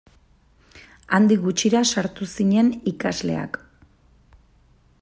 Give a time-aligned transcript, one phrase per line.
[1.17, 3.61] Handik gutxira sartu zinen ikasleak.